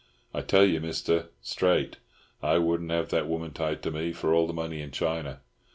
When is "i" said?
0.33-0.41, 2.41-2.57